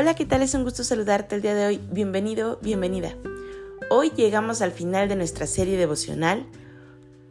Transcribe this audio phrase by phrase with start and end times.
[0.00, 0.40] Hola, ¿qué tal?
[0.40, 1.80] Es un gusto saludarte el día de hoy.
[1.92, 3.14] Bienvenido, bienvenida.
[3.90, 6.46] Hoy llegamos al final de nuestra serie devocional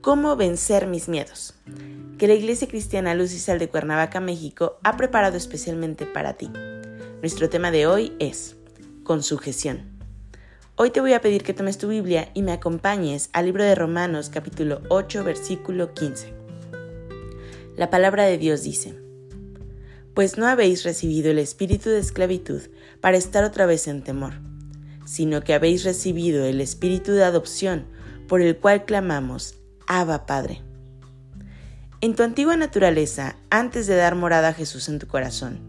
[0.01, 1.55] Cómo vencer mis miedos,
[2.19, 6.51] que la Iglesia Cristiana Luz y Sal de Cuernavaca, México, ha preparado especialmente para ti.
[7.21, 8.55] Nuestro tema de hoy es
[9.03, 9.99] con sujeción.
[10.75, 13.73] Hoy te voy a pedir que tomes tu Biblia y me acompañes al libro de
[13.73, 16.31] Romanos capítulo 8 versículo 15.
[17.77, 18.98] La palabra de Dios dice,
[20.19, 22.61] pues no habéis recibido el espíritu de esclavitud
[22.99, 24.33] para estar otra vez en temor,
[25.05, 27.85] sino que habéis recibido el espíritu de adopción
[28.27, 29.55] por el cual clamamos,
[29.87, 30.61] Abba Padre.
[32.01, 35.61] En tu antigua naturaleza, antes de dar morada a Jesús en tu corazón,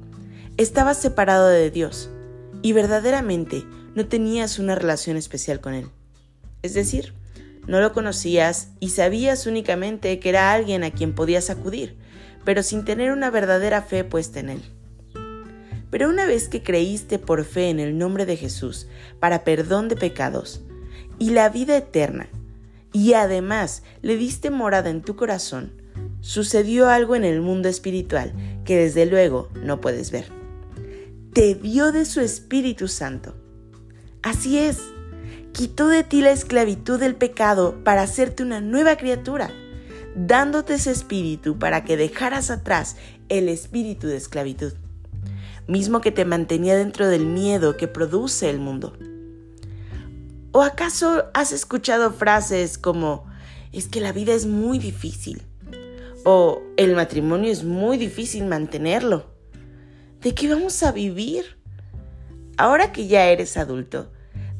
[0.57, 2.11] estabas separado de Dios
[2.61, 3.63] y verdaderamente
[3.95, 5.87] no tenías una relación especial con Él.
[6.63, 7.15] Es decir,
[7.69, 12.00] no lo conocías y sabías únicamente que era alguien a quien podías acudir,
[12.45, 14.63] pero sin tener una verdadera fe puesta en Él.
[15.91, 18.87] Pero una vez que creíste por fe en el nombre de Jesús
[19.19, 20.63] para perdón de pecados
[21.19, 22.29] y la vida eterna,
[22.93, 25.73] y además le diste morada en tu corazón,
[26.21, 28.33] sucedió algo en el mundo espiritual
[28.65, 30.27] que desde luego no puedes ver.
[31.33, 33.35] Te dio de su Espíritu Santo.
[34.23, 34.79] Así es,
[35.53, 39.51] quitó de ti la esclavitud del pecado para hacerte una nueva criatura
[40.15, 42.97] dándote ese espíritu para que dejaras atrás
[43.29, 44.73] el espíritu de esclavitud,
[45.67, 48.97] mismo que te mantenía dentro del miedo que produce el mundo.
[50.53, 53.25] ¿O acaso has escuchado frases como,
[53.73, 55.43] es que la vida es muy difícil?
[56.25, 59.31] ¿O el matrimonio es muy difícil mantenerlo?
[60.21, 61.57] ¿De qué vamos a vivir?
[62.57, 64.11] Ahora que ya eres adulto,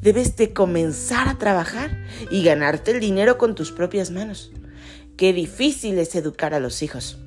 [0.01, 1.91] debes de comenzar a trabajar
[2.31, 4.51] y ganarte el dinero con tus propias manos.
[5.17, 7.19] Qué difícil es educar a los hijos.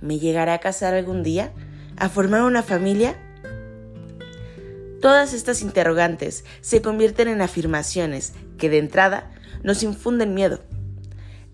[0.00, 1.52] ¿Me llegaré a casar algún día?
[1.96, 3.16] ¿A formar una familia?
[5.00, 9.30] Todas estas interrogantes se convierten en afirmaciones que de entrada
[9.62, 10.60] nos infunden miedo.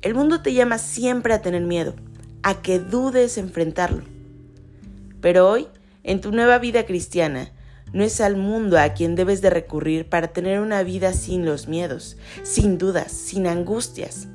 [0.01, 1.95] El mundo te llama siempre a tener miedo,
[2.43, 4.03] a que dudes enfrentarlo.
[5.21, 5.69] Pero hoy,
[6.03, 7.53] en tu nueva vida cristiana,
[7.93, 11.69] no es al mundo a quien debes de recurrir para tener una vida sin los
[11.69, 14.29] miedos, sin dudas, sin angustias.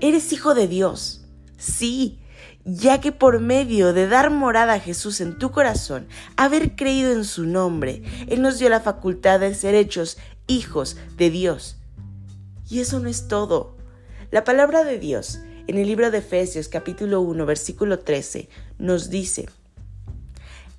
[0.00, 1.24] Eres hijo de Dios.
[1.56, 2.18] Sí,
[2.64, 6.06] ya que por medio de dar morada a Jesús en tu corazón,
[6.36, 11.30] haber creído en su nombre, Él nos dio la facultad de ser hechos hijos de
[11.30, 11.76] Dios.
[12.68, 13.76] Y eso no es todo.
[14.30, 19.48] La palabra de Dios en el libro de Efesios capítulo 1 versículo 13 nos dice,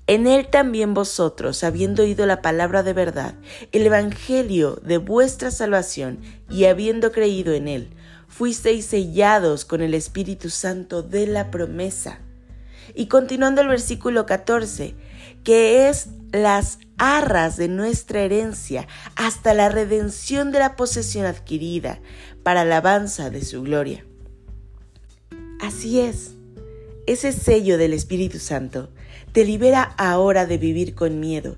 [0.08, 3.34] en él también vosotros, habiendo oído la palabra de verdad,
[3.72, 7.90] el Evangelio de vuestra salvación, y habiendo creído en él,
[8.36, 12.20] fuisteis sellados con el Espíritu Santo de la promesa.
[12.94, 14.94] Y continuando el versículo 14,
[15.46, 22.02] que es las arras de nuestra herencia hasta la redención de la posesión adquirida
[22.44, 24.06] para alabanza de su gloria.
[25.62, 26.32] Así es,
[27.08, 28.90] ese sello del Espíritu Santo
[29.32, 31.58] te libera ahora de vivir con miedo,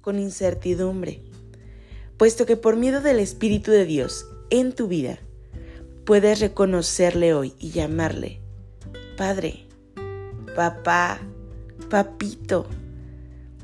[0.00, 1.22] con incertidumbre,
[2.16, 5.20] puesto que por miedo del Espíritu de Dios en tu vida,
[6.08, 8.40] puedes reconocerle hoy y llamarle
[9.18, 9.66] Padre,
[10.56, 11.18] Papá,
[11.90, 12.66] Papito,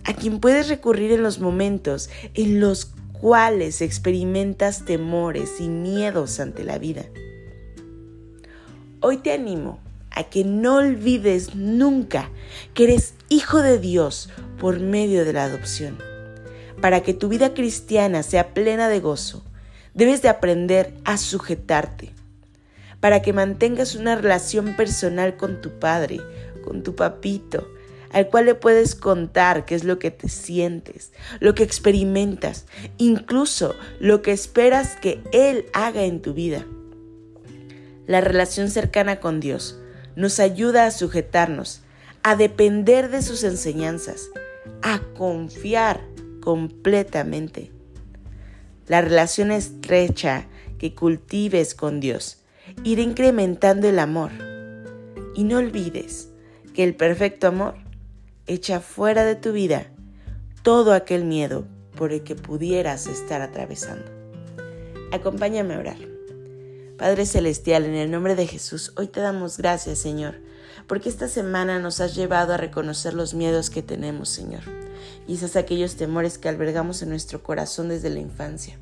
[0.05, 6.65] a quien puedes recurrir en los momentos en los cuales experimentas temores y miedos ante
[6.65, 7.06] la vida.
[9.00, 9.78] Hoy te animo
[10.11, 12.28] a que no olvides nunca
[12.75, 14.29] que eres hijo de Dios
[14.61, 15.97] por medio de la adopción.
[16.82, 19.43] Para que tu vida cristiana sea plena de gozo,
[19.94, 22.12] debes de aprender a sujetarte
[23.05, 26.23] para que mantengas una relación personal con tu padre,
[26.65, 27.69] con tu papito,
[28.11, 32.65] al cual le puedes contar qué es lo que te sientes, lo que experimentas,
[32.97, 36.65] incluso lo que esperas que Él haga en tu vida.
[38.06, 39.79] La relación cercana con Dios
[40.17, 41.83] nos ayuda a sujetarnos,
[42.23, 44.31] a depender de sus enseñanzas,
[44.81, 46.00] a confiar
[46.41, 47.71] completamente.
[48.87, 50.47] La relación estrecha
[50.79, 52.39] que cultives con Dios
[52.82, 54.31] ir incrementando el amor.
[55.34, 56.31] Y no olvides
[56.75, 57.75] que el perfecto amor
[58.46, 59.87] echa fuera de tu vida
[60.62, 61.66] todo aquel miedo
[61.96, 64.11] por el que pudieras estar atravesando.
[65.12, 66.14] Acompáñame a orar.
[66.99, 70.37] Padre Celestial, en el nombre de Jesús, hoy te damos gracias, Señor,
[70.87, 74.62] porque esta semana nos has llevado a reconocer los miedos que tenemos, Señor,
[75.26, 78.78] y esos aquellos temores que albergamos en nuestro corazón desde la infancia.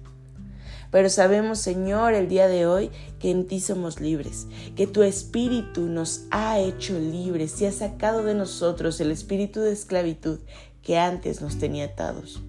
[0.93, 4.47] Pero sabemos, Señor, el día de hoy que en ti somos libres,
[4.77, 9.73] que tu espíritu nos ha hecho libres y ha sacado de nosotros el espíritu de
[9.73, 10.39] esclavitud
[10.83, 12.43] que antes nos tenía atados.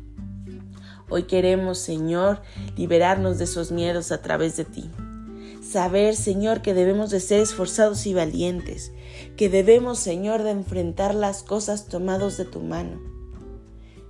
[1.10, 2.42] Hoy queremos, Señor,
[2.76, 4.92] liberarnos de esos miedos a través de ti.
[5.62, 8.92] Saber, Señor, que debemos de ser esforzados y valientes,
[9.38, 13.00] que debemos, Señor, de enfrentar las cosas tomados de tu mano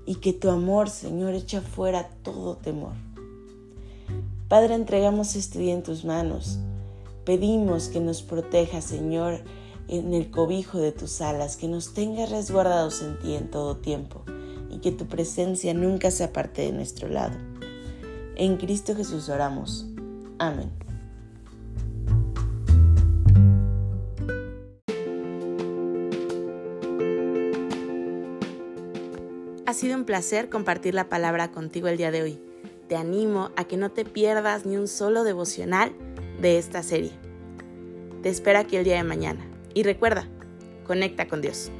[0.08, 3.13] y que tu amor, Señor, echa fuera todo temor.
[4.54, 6.60] Padre, entregamos este día en tus manos.
[7.26, 9.40] Pedimos que nos proteja, Señor,
[9.88, 14.24] en el cobijo de tus alas, que nos tengas resguardados en ti en todo tiempo
[14.70, 17.36] y que tu presencia nunca se aparte de nuestro lado.
[18.36, 19.88] En Cristo Jesús oramos.
[20.38, 20.72] Amén.
[29.66, 32.53] Ha sido un placer compartir la palabra contigo el día de hoy.
[32.88, 35.94] Te animo a que no te pierdas ni un solo devocional
[36.42, 37.12] de esta serie.
[38.22, 39.46] Te espero aquí el día de mañana.
[39.74, 40.28] Y recuerda,
[40.86, 41.72] conecta con Dios.